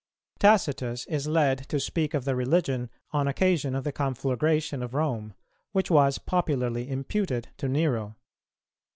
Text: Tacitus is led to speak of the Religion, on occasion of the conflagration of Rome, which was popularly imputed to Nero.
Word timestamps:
Tacitus 0.39 1.05
is 1.05 1.27
led 1.27 1.69
to 1.69 1.79
speak 1.79 2.15
of 2.15 2.25
the 2.25 2.35
Religion, 2.35 2.89
on 3.11 3.27
occasion 3.27 3.75
of 3.75 3.83
the 3.83 3.91
conflagration 3.91 4.81
of 4.81 4.95
Rome, 4.95 5.35
which 5.73 5.91
was 5.91 6.17
popularly 6.17 6.89
imputed 6.89 7.49
to 7.57 7.67
Nero. 7.69 8.15